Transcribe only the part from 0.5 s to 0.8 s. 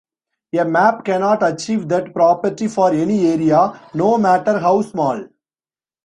A